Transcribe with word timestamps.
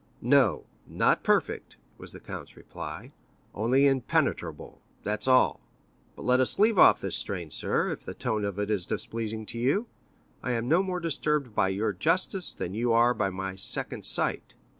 "No, 0.23 0.65
not 0.87 1.21
perfect," 1.23 1.77
was 1.99 2.11
the 2.11 2.19
count's 2.19 2.57
reply; 2.57 3.11
"only 3.53 3.85
impenetrable, 3.85 4.81
that's 5.03 5.27
all. 5.27 5.61
But 6.15 6.25
let 6.25 6.39
us 6.39 6.57
leave 6.57 6.79
off 6.79 7.01
this 7.01 7.15
strain, 7.15 7.51
sir, 7.51 7.89
if 7.91 7.99
the 8.03 8.15
tone 8.15 8.43
of 8.43 8.57
it 8.57 8.71
is 8.71 8.87
displeasing 8.87 9.45
to 9.45 9.59
you; 9.59 9.85
I 10.41 10.53
am 10.53 10.67
no 10.67 10.81
more 10.81 10.99
disturbed 11.01 11.53
by 11.53 11.67
your 11.67 11.93
justice 11.93 12.55
than 12.55 12.71
are 12.71 13.09
you 13.11 13.15
by 13.15 13.29
my 13.29 13.55
second 13.55 14.03
sight." 14.03 14.55